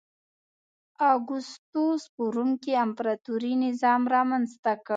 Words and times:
اګوستوس 1.13 2.01
په 2.13 2.23
روم 2.33 2.51
کې 2.63 2.71
امپراتوري 2.85 3.53
نظام 3.65 4.01
رامنځته 4.15 4.71
کړ. 4.85 4.89